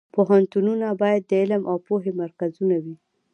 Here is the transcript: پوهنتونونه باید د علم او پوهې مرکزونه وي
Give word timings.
پوهنتونونه 0.15 0.87
باید 1.01 1.23
د 1.27 1.31
علم 1.41 1.63
او 1.71 1.77
پوهې 1.87 2.11
مرکزونه 2.21 2.75
وي 2.83 2.95